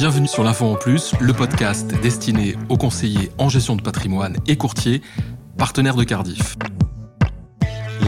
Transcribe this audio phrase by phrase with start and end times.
[0.00, 4.56] Bienvenue sur l'Info en Plus, le podcast destiné aux conseillers en gestion de patrimoine et
[4.56, 5.02] courtiers,
[5.58, 6.56] partenaires de Cardiff.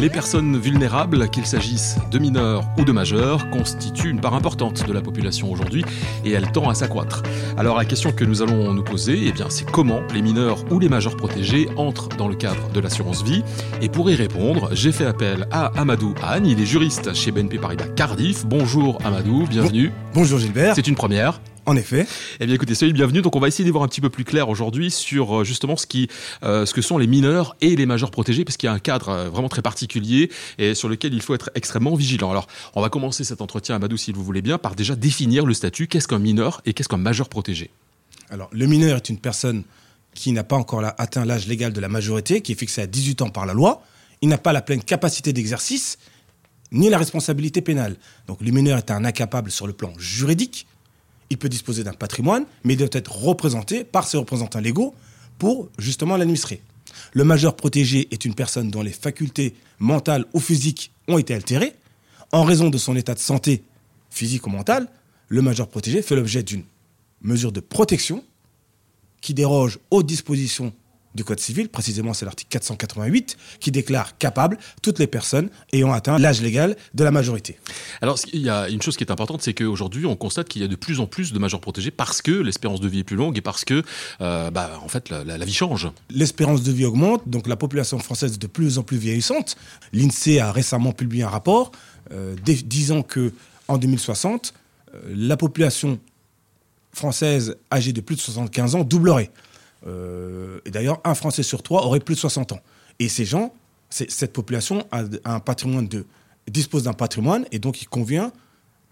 [0.01, 4.93] Les personnes vulnérables, qu'il s'agisse de mineurs ou de majeurs, constituent une part importante de
[4.95, 5.85] la population aujourd'hui
[6.25, 7.25] et elle tend à s'accroître.
[7.59, 10.79] Alors la question que nous allons nous poser, eh bien, c'est comment les mineurs ou
[10.79, 13.45] les majeurs protégés entrent dans le cadre de l'assurance vie?
[13.83, 17.59] Et pour y répondre, j'ai fait appel à Amadou Anne, il est juriste chez BNP
[17.59, 18.47] Paribas Cardiff.
[18.47, 19.93] Bonjour Amadou, bienvenue.
[20.15, 20.75] Bonjour Gilbert.
[20.75, 21.39] C'est une première.
[21.65, 22.09] En effet.
[22.41, 23.23] Eh bien, écoutez, soyez bienvenue.
[23.23, 25.77] Donc, on va essayer d'y voir un petit peu plus clair aujourd'hui sur euh, justement
[25.77, 26.09] ce qui,
[26.43, 28.81] euh, ce que sont les mineurs et les majeurs protégés, parce qu'il y a un
[28.81, 32.33] cadre euh, vraiment très particulier et sur lequel il faut être extrêmement vigilant.
[32.33, 35.55] Alors, on va commencer cet entretien, Amadou, si vous voulez bien, par déjà définir le
[35.55, 35.87] statut.
[35.87, 37.71] Qu'est-ce qu'un mineur et qu'est-ce qu'un majeur protégé?
[38.29, 39.63] Alors, le mineur est une personne
[40.15, 43.23] qui n'a pas encore atteint l'âge légal de la majorité, qui est fixé à 18
[43.23, 43.85] ans par la loi.
[44.21, 45.99] Il n'a pas la pleine capacité d'exercice
[46.73, 47.97] ni la responsabilité pénale.
[48.27, 50.67] Donc, le mineur est un incapable sur le plan juridique
[51.33, 54.95] il peut disposer d'un patrimoine, mais il doit être représenté par ses représentants légaux
[55.39, 56.61] pour justement l'administrer.
[57.15, 61.73] Le majeur protégé est une personne dont les facultés mentales ou physiques ont été altérées.
[62.33, 63.65] En raison de son état de santé
[64.11, 64.89] physique ou mentale,
[65.29, 66.65] le majeur protégé fait l'objet d'une
[67.23, 68.23] mesure de protection
[69.23, 70.75] qui déroge aux dispositions
[71.15, 76.19] du Code civil, précisément c'est l'article 488, qui déclare capable toutes les personnes ayant atteint
[76.19, 77.59] l'âge légal de la majorité.
[78.01, 80.65] Alors il y a une chose qui est importante, c'est qu'aujourd'hui on constate qu'il y
[80.65, 83.17] a de plus en plus de majeurs protégés parce que l'espérance de vie est plus
[83.17, 83.83] longue et parce que
[84.21, 85.91] euh, bah, en fait la, vie change.
[86.11, 89.57] L'espérance de vie augmente, donc la population française est de plus en plus vieillissante.
[89.93, 91.73] L'INSEE a récemment publié un rapport
[92.13, 93.33] euh, disant que
[93.69, 94.55] en 2060,
[94.95, 95.99] euh, la population
[96.93, 99.31] française âgée de plus de 75 ans doublerait.
[99.87, 102.61] Euh, et d'ailleurs, un Français sur trois aurait plus de 60 ans.
[102.99, 103.55] Et ces gens,
[103.91, 104.87] cette population
[106.49, 108.33] dispose d'un patrimoine, et donc il convient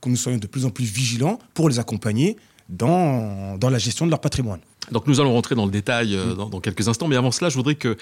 [0.01, 2.37] que nous soyons de plus en plus vigilants pour les accompagner
[2.69, 4.61] dans la gestion de leur patrimoine.
[4.93, 7.49] Donc nous allons rentrer dans le détail euh, dans, dans, quelques instants, mais avant cela,
[7.49, 7.97] je voudrais que,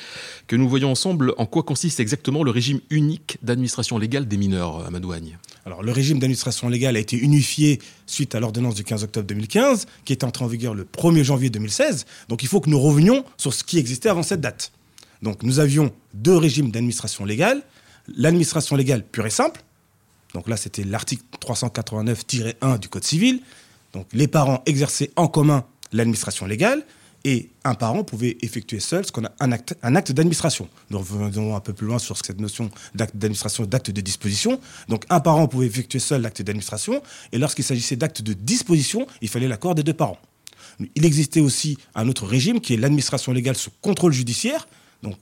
[0.47, 4.86] que nous voyions ensemble en quoi consiste exactement le régime unique d'administration légale des mineurs,
[4.86, 5.39] à Madouagne.
[5.67, 9.86] Alors le régime d'administration légale a été unifié suite à l'ordonnance du 15 octobre 2015,
[10.05, 12.07] qui est entrée en vigueur le 1er janvier 2016.
[12.29, 14.73] Donc il faut que nous revenions sur ce qui existait avant cette date.
[15.23, 17.62] Donc nous avions deux régimes d'administration légale.
[18.17, 19.62] L'administration légale pure et simple.
[20.35, 23.41] Donc là, c'était l'article 389-1 du Code civil.
[23.92, 26.84] Donc les parents exerçaient en commun l'administration légale
[27.24, 30.68] et un parent pouvait effectuer seul ce qu'on a un acte, un acte d'administration.
[30.90, 34.60] Nous revenons un peu plus loin sur cette notion d'acte d'administration, d'acte de disposition.
[34.88, 39.28] Donc un parent pouvait effectuer seul l'acte d'administration et lorsqu'il s'agissait d'acte de disposition, il
[39.28, 40.18] fallait l'accord des deux parents.
[40.94, 44.68] Il existait aussi un autre régime qui est l'administration légale sous contrôle judiciaire.
[45.02, 45.16] Donc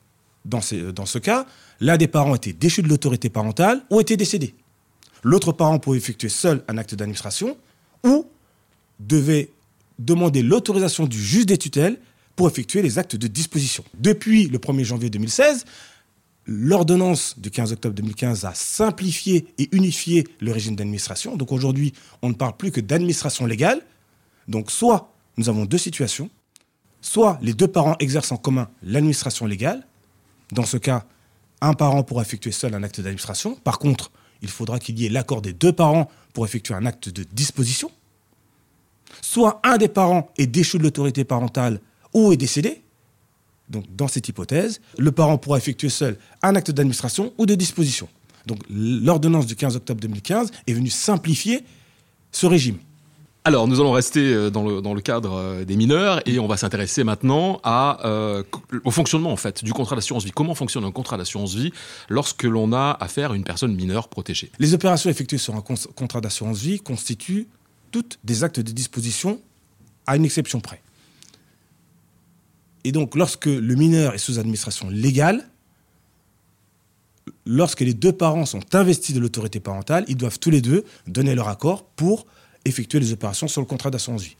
[0.45, 0.61] dans,
[0.93, 1.47] dans ce cas,
[1.81, 4.55] l'un des parents était déchu de l'autorité parentale ou était décédé.
[5.23, 7.57] L'autre parent pouvait effectuer seul un acte d'administration
[8.05, 8.27] ou
[9.01, 9.51] devait
[9.99, 11.99] demander l'autorisation du juge des tutelles
[12.35, 13.85] pour effectuer les actes de disposition.
[13.99, 15.65] Depuis le 1er janvier 2016,
[16.47, 21.37] l'ordonnance du 15 octobre 2015 a simplifié et unifié le régime d'administration.
[21.37, 21.93] Donc aujourd'hui,
[22.23, 23.81] on ne parle plus que d'administration légale.
[24.49, 26.31] Donc soit nous avons deux situations,
[27.01, 29.87] soit les deux parents exercent en commun l'administration légale.
[30.53, 31.05] Dans ce cas,
[31.61, 33.55] un parent pourra effectuer seul un acte d'administration.
[33.57, 34.11] Par contre,
[34.43, 37.91] il faudra qu'il y ait l'accord des deux parents pour effectuer un acte de disposition
[39.21, 41.81] soit un des parents est déchu de l'autorité parentale
[42.15, 42.83] ou est décédé.
[43.69, 48.09] Donc, dans cette hypothèse, le parent pourra effectuer seul un acte d'administration ou de disposition.
[48.47, 51.65] Donc, l'ordonnance du 15 octobre 2015 est venue simplifier
[52.31, 52.79] ce régime.
[53.47, 56.49] Alors, nous allons rester euh, dans le, dans le cadre euh, des mineurs et on
[56.49, 58.43] va s'intéresser maintenant à, euh,
[58.83, 60.33] au fonctionnement en fait du contrat d'assurance vie.
[60.33, 61.73] Comment fonctionne un contrat d'assurance vie
[62.09, 64.51] lorsque l'on a affaire à une personne mineure protégée?
[64.59, 67.47] Les opérations effectuées sur un contrat d'assurance vie constituent
[68.25, 69.41] des actes de disposition
[70.07, 70.83] à une exception près.
[72.85, 75.49] Et donc, lorsque le mineur est sous administration légale,
[77.45, 81.35] lorsque les deux parents sont investis de l'autorité parentale, ils doivent tous les deux donner
[81.35, 82.27] leur accord pour
[82.65, 84.37] effectuer les opérations sur le contrat d'assurance vie.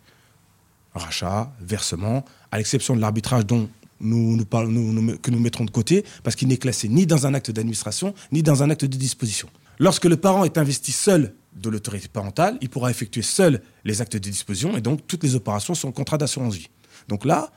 [0.95, 3.69] Rachat, versement, à l'exception de l'arbitrage dont
[4.01, 7.51] nous, nous, que nous mettrons de côté, parce qu'il n'est classé ni dans un acte
[7.51, 9.49] d'administration, ni dans un acte de disposition.
[9.79, 14.15] Lorsque le parent est investi seul de l'autorité parentale, il pourra effectuer seul les actes
[14.15, 16.69] de disposition et donc toutes les opérations sont contrat d'assurance vie.
[17.09, 17.51] Donc là,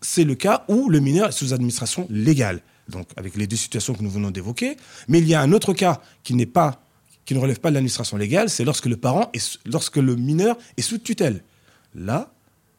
[0.00, 3.94] c'est le cas où le mineur est sous administration légale, donc avec les deux situations
[3.94, 4.76] que nous venons d'évoquer.
[5.08, 6.84] Mais il y a un autre cas qui n'est pas,
[7.24, 10.56] qui ne relève pas de l'administration légale, c'est lorsque le parent est, lorsque le mineur
[10.76, 11.42] est sous tutelle.
[11.94, 12.32] Là,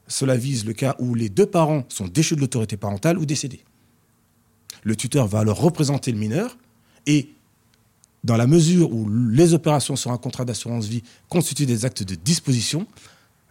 [0.08, 3.64] cela vise le cas où les deux parents sont déchus de l'autorité parentale ou décédés.
[4.84, 6.58] Le tuteur va alors représenter le mineur
[7.06, 7.30] et
[8.24, 12.16] dans la mesure où les opérations sur un contrat d'assurance vie constituent des actes de
[12.16, 12.88] disposition,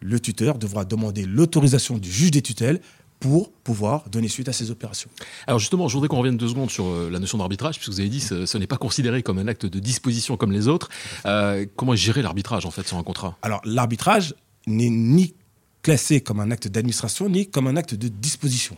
[0.01, 2.81] le tuteur devra demander l'autorisation du juge des tutelles
[3.21, 5.09] pour pouvoir donner suite à ces opérations.
[5.47, 8.01] Alors justement, je voudrais qu'on revienne deux secondes sur euh, la notion d'arbitrage, puisque vous
[8.01, 10.89] avez dit que ce, n'est pas considéré comme un acte de disposition comme les autres.
[11.25, 13.39] Euh, comment gérer l'arbitrage en fait sur un contrat?
[13.43, 14.35] Alors l'arbitrage
[14.67, 15.35] n'est ni
[15.83, 18.77] classé comme un acte d'administration ni comme un acte de disposition.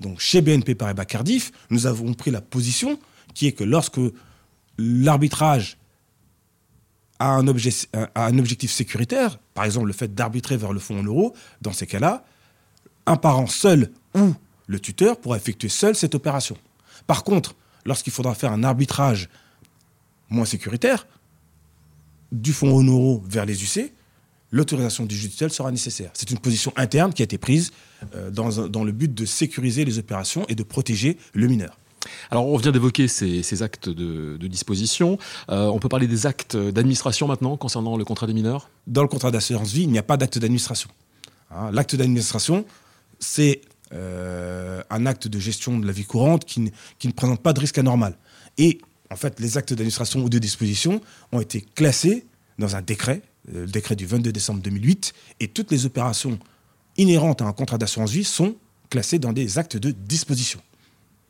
[0.00, 2.98] Donc chez BNP Paribas Cardiff, nous avons pris la position
[3.34, 4.00] qui est que lorsque
[4.78, 5.78] l'arbitrage
[7.18, 11.72] a un, objectif sécuritaire, par exemple le fait d'arbitrer vers le fonds en euros, dans
[11.72, 12.24] ces cas-là,
[13.06, 14.34] un parent seul ou
[14.66, 16.58] le tuteur pourra effectuer seul cette opération.
[17.06, 19.28] Par contre, lorsqu'il faudra faire un arbitrage
[20.28, 21.06] moins sécuritaire,
[22.32, 23.92] du fonds en euros vers les UC,
[24.50, 26.10] l'autorisation du juge sera nécessaire.
[26.14, 27.72] C'est une position interne qui a été prise
[28.14, 31.78] euh, dans, le but de sécuriser les opérations et de protéger le mineur.
[32.30, 35.18] Alors, on vient d'évoquer ces, actes de, disposition.
[35.50, 38.70] Euh, on peut parler des actes d'administration maintenant concernant le contrat des mineurs?
[38.86, 40.88] Dans le contrat d'assurance vie, il n'y a pas d'acte d'administration.
[41.50, 42.64] Hein, l'acte d'administration,
[43.18, 43.60] c'est
[43.92, 47.78] euh, un acte de gestion de la vie courante qui, ne présente pas de risque
[47.78, 48.16] anormal.
[48.58, 48.78] Et
[49.10, 51.00] en fait, les actes d'administration ou de disposition
[51.32, 52.26] ont été classés
[52.58, 53.22] dans un décret,
[53.54, 56.38] euh, le décret du 22 décembre 2008, et toutes les opérations
[56.96, 58.56] inhérentes à un contrat d'assurance vie sont
[58.90, 60.60] classées dans des actes de disposition.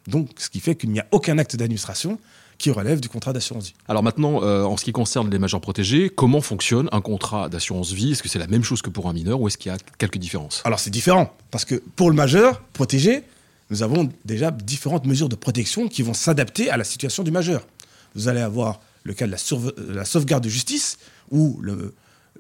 [0.07, 2.19] Donc, ce qui fait qu'il n'y a aucun acte d'administration
[2.59, 3.75] qui relève du contrat d'assurance vie.
[3.89, 7.93] Alors maintenant, euh, en ce qui concerne les majeurs protégés, comment fonctionne un contrat d'assurance
[7.93, 8.13] vie?
[8.13, 9.79] Est-ce que c'est la même chose que pour un mineur ou est-ce qu'il y a
[9.99, 10.63] quelques différences?
[10.65, 13.23] Alors c'est différent, parce que pour le majeur protégé,
[13.71, 17.67] nous avons déjà différentes mesures de protection qui vont s'adapter à la situation du majeur.
[18.15, 20.99] Vous allez avoir le cas de la, sauvegarde de justice,
[21.31, 21.61] où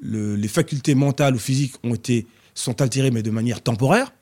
[0.03, 4.13] les facultés mentales ou physiques ont été, sont altérées, mais de manière temporaire.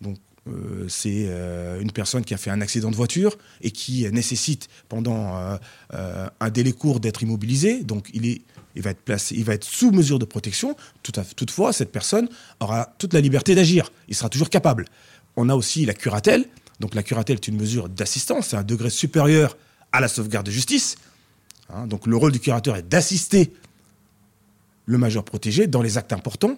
[0.00, 0.16] Donc
[0.48, 4.68] euh, c'est euh, une personne qui a fait un accident de voiture et qui nécessite
[4.88, 5.58] pendant
[5.92, 7.82] euh, un délai court d'être immobilisé.
[7.84, 8.42] Donc il, est,
[8.74, 10.76] il va être sous mesure de protection.
[11.36, 12.28] toutefois, cette personne
[12.60, 13.92] aura toute la liberté d'agir.
[14.08, 14.86] Il sera toujours capable.
[15.36, 16.46] On a aussi la curatelle.
[16.80, 19.58] Donc la curatelle est une mesure d'assistance, c'est un degré supérieur
[19.92, 20.96] à la sauvegarde de justice.
[21.68, 23.52] Hein, donc le rôle du curateur est d'assister
[24.86, 26.56] le majeur protégé dans les actes importants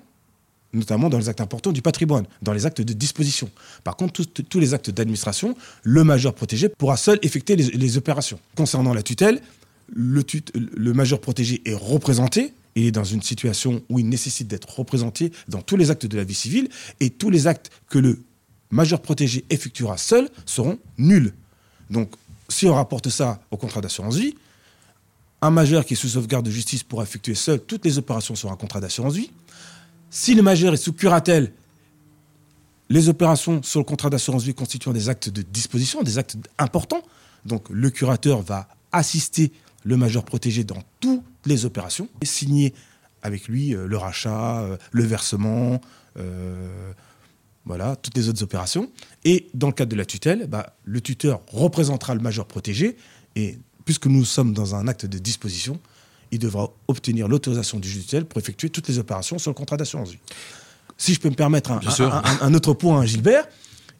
[0.72, 3.50] notamment dans les actes importants du patrimoine, dans les actes de disposition.
[3.84, 8.38] Par contre, tous, les actes d'administration, le majeur protégé pourra seul effectuer les, opérations.
[8.56, 9.40] Concernant la tutelle,
[9.94, 10.24] le,
[10.54, 15.32] le majeur protégé est représenté, il est dans une situation où il nécessite d'être représenté
[15.48, 16.68] dans tous les actes de la vie civile,
[17.00, 18.22] et tous les actes que le
[18.70, 21.34] majeur protégé effectuera seul seront nuls.
[21.90, 22.10] Donc,
[22.48, 24.34] si on rapporte ça au contrat d'assurance vie,
[25.42, 28.50] un majeur qui est sous sauvegarde de justice pourra effectuer seul toutes les opérations sur
[28.50, 29.30] un contrat d'assurance vie.
[30.14, 31.54] Si le majeur est sous curatelle,
[32.90, 37.02] les opérations sur le contrat d'assurance vie constituent des actes de disposition, des actes importants.
[37.46, 39.52] Donc le curateur va assister
[39.84, 42.74] le majeur protégé dans toutes les opérations et signer
[43.22, 45.80] avec lui euh, le rachat, euh, le versement,
[46.18, 46.92] euh,
[47.64, 48.92] voilà, toutes les autres opérations.
[49.24, 52.98] Et dans le cadre de la tutelle, bah, le tuteur représentera le majeur protégé
[53.34, 55.80] et puisque nous sommes dans un acte de disposition,
[56.32, 60.10] il devra obtenir l'autorisation du juge pour effectuer toutes les opérations sur le contrat d'assurance
[60.10, 60.18] vie.
[60.96, 63.46] Si je peux me permettre un, autre point, Gilbert,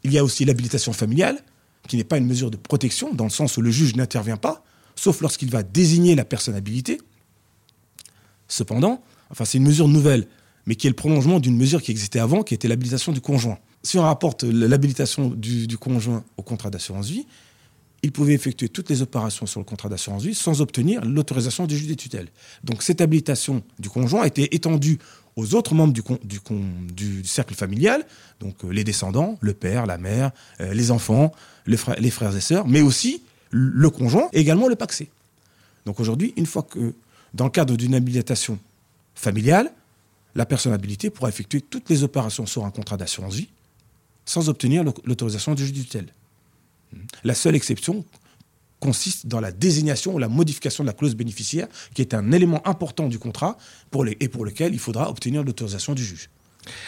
[0.03, 1.39] il y a aussi l'habilitation familiale,
[1.87, 4.63] qui n'est pas une mesure de protection, dans le sens où le juge n'intervient pas,
[4.95, 6.99] sauf lorsqu'il va désigner la personne habilitée.
[8.47, 10.27] Cependant, enfin, c'est une mesure nouvelle,
[10.65, 13.59] mais qui est le prolongement d'une mesure qui existait avant, qui était l'habilitation du conjoint.
[13.83, 17.25] Si on rapporte l'habilitation du, du conjoint au contrat d'assurance vie,
[18.03, 21.77] il pouvait effectuer toutes les opérations sur le contrat d'assurance vie sans obtenir l'autorisation du
[21.77, 22.27] juge des tutelles.
[22.63, 24.99] Donc cette habilitation du conjoint a été étendue
[25.35, 26.03] aux autres membres du,
[26.93, 28.05] du, cercle familial,
[28.39, 30.31] donc euh, les descendants, le père, la mère,
[30.61, 31.31] euh, les enfants,
[31.65, 35.09] les frères, et sœurs, mais aussi le conjoint et également le paxé.
[35.85, 36.93] Donc aujourd'hui, une fois que,
[37.33, 38.59] dans le cadre d'une habilitation
[39.15, 39.71] familiale,
[40.35, 43.49] la personne habilitée pourra effectuer toutes les opérations sur un contrat d'assurance vie
[44.25, 46.13] sans obtenir l'autorisation du juge des tutelles.
[47.23, 48.05] La seule exception
[48.79, 52.61] consiste dans la désignation ou la modification de la clause bénéficiaire, qui est un élément
[52.67, 53.57] important du contrat
[53.91, 56.29] pour les, et pour lequel il faudra obtenir l'autorisation du juge.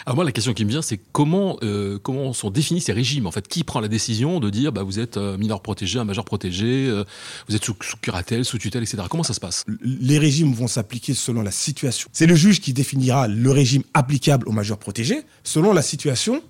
[0.05, 3.27] Alors moi, la question qui me vient, c'est comment, euh, comment sont définis ces régimes?
[3.27, 6.05] En fait, qui prend la décision de dire bah, vous êtes euh, mineur protégé, un
[6.05, 7.03] majeur protégé, euh,
[7.47, 9.03] vous êtes sous, sous, curatelle, sous tutelle, etc.
[9.09, 9.63] Comment ça se passe?
[9.81, 12.09] Les régimes vont s'appliquer selon la situation.
[12.13, 16.41] C'est le juge qui définira le régime applicable au majeur protégé selon la situation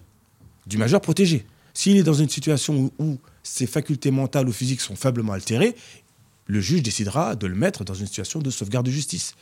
[0.68, 1.46] du majeur protégé.
[1.76, 5.76] S'il est dans une situation où ses facultés mentales ou physiques sont faiblement altérées,
[6.48, 9.36] le juge décidera de le mettre dans une situation de sauvegarde de justice.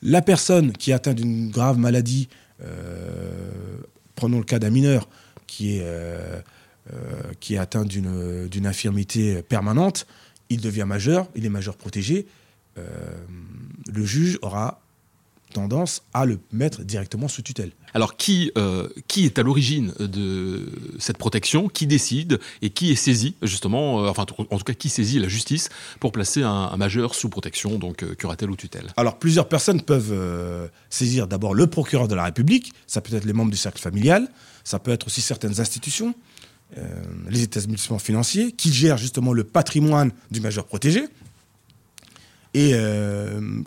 [0.00, 2.28] La personne qui est atteinte d'une grave maladie,
[2.62, 3.78] euh,
[4.14, 5.08] prenons le cas d'un mineur
[5.46, 6.40] qui euh,
[6.92, 10.06] euh, qui est atteint d'une infirmité permanente,
[10.50, 12.26] il devient majeur, il est majeur protégé,
[12.76, 14.80] le juge aura
[15.56, 17.72] tendance à le mettre directement sous tutelle.
[17.94, 22.96] Alors qui, euh, qui est à l'origine de cette protection Qui décide et qui est
[22.96, 27.14] saisi justement, euh, enfin en tout cas qui saisit la justice pour placer un, majeur
[27.14, 28.92] sous protection, donc euh, curatelle ou tutelle?
[28.98, 30.14] Alors plusieurs personnes peuvent
[30.90, 34.28] saisir d'abord le procureur de la République, ça peut être les membres du cercle familial,
[34.62, 36.14] ça peut être aussi certaines institutions,
[37.30, 41.04] les établissements financiers qui gèrent justement le patrimoine du majeur protégé
[42.56, 42.74] et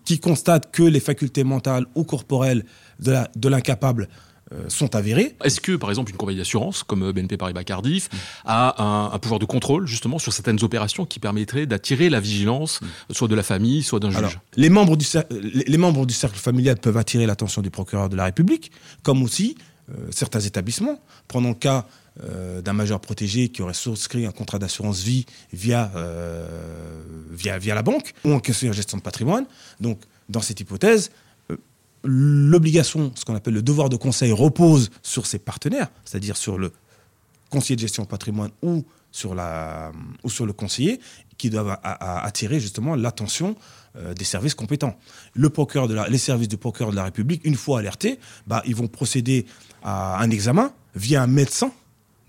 [0.03, 2.65] qui constatent que les facultés mentales ou corporelles
[2.99, 4.07] de l'incapable
[4.51, 5.35] euh, sont avérés.
[5.43, 8.09] Est-ce que, par exemple, une compagnie d'assurance comme BNP Paribas Cardiff
[8.45, 13.13] a un, pouvoir de contrôle justement sur certaines opérations qui permettraient d'attirer la vigilance, mm.
[13.13, 16.77] soit de la famille, soit d'un juge les membres, du, les membres du cercle familial
[16.77, 18.71] peuvent attirer l'attention du procureur de la République,
[19.03, 19.55] comme aussi
[19.91, 20.99] euh, certains établissements.
[21.27, 21.85] Prenons le cas
[22.23, 25.91] euh, d'un majeur protégé qui aurait souscrit un contrat d'assurance vie via,
[27.31, 29.45] via, via la banque ou en question de gestion de patrimoine.
[29.79, 31.11] Donc, dans cette hypothèse,
[32.03, 36.71] l'obligation, ce qu'on appelle le devoir de conseil, repose sur ses partenaires, c'est-à-dire sur le
[37.49, 39.91] conseiller de gestion patrimoine ou sur, la,
[40.23, 40.99] ou sur le conseiller,
[41.37, 43.55] qui doivent attirer justement l'attention
[43.95, 44.97] euh, des services compétents.
[45.33, 48.75] Le procureur de les services du procureur de la République, une fois alertés, bah, ils
[48.75, 49.45] vont procéder
[49.81, 51.71] à un examen via un médecin.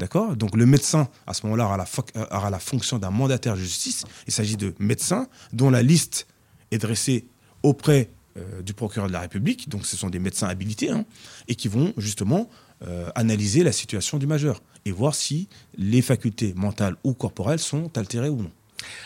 [0.00, 0.34] D'accord?
[0.34, 1.86] Donc le médecin, à ce moment-là, aura la,
[2.32, 4.04] aura la fonction d'un mandataire de justice.
[4.26, 6.26] Il s'agit de médecins dont la liste
[6.70, 7.26] est dressée
[7.62, 11.04] auprès euh, du procureur de la République, donc ce sont des médecins habilités, hein,
[11.48, 12.48] et qui vont justement
[12.86, 17.98] euh, analyser la situation du majeur et voir si les facultés mentales ou corporelles sont
[17.98, 18.52] altérées ou non.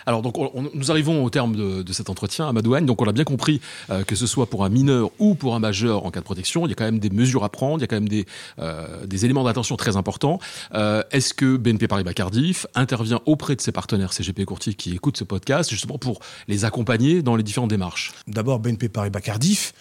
[0.06, 0.36] Alors donc
[0.74, 2.86] nous arrivons au terme de, cet entretien à Madouane.
[2.86, 5.58] Donc on a bien compris euh, que ce soit pour un mineur ou pour un
[5.58, 7.82] majeur en cas de protection, il y a quand même des mesures à prendre, il
[7.82, 8.26] y a quand même des,
[8.58, 10.38] euh, éléments d'attention très importants.
[10.74, 15.16] Euh, est-ce que BNP Paribas Cardiff intervient auprès de ses partenaires CGP Courtier qui écoutent
[15.16, 18.12] ce podcast justement pour les accompagner dans les différentes démarches?
[18.26, 19.72] D'abord BNP Paribas Cardiff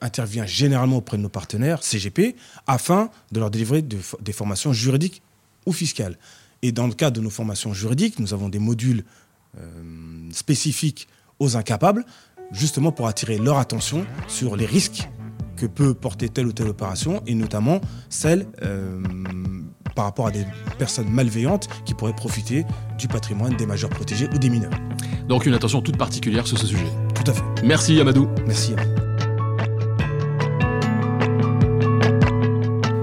[0.00, 2.34] intervient généralement auprès de nos partenaires CGP
[2.66, 5.22] afin de leur délivrer des formations juridiques
[5.66, 6.16] ou fiscales.
[6.62, 9.04] Et dans le cadre de nos formations juridiques, nous avons des modules
[9.58, 12.04] euh, spécifiques aux incapables,
[12.52, 15.08] justement pour attirer leur attention sur les risques
[15.56, 19.02] que peut porter telle ou telle opération, et notamment celle euh,
[19.94, 20.46] par rapport à des
[20.78, 22.64] personnes malveillantes qui pourraient profiter
[22.98, 24.72] du patrimoine des majeurs protégés ou des mineurs.
[25.28, 26.86] Donc une attention toute particulière sur ce sujet.
[27.14, 27.42] Tout à fait.
[27.64, 28.28] Merci Amadou.
[28.46, 28.74] Merci.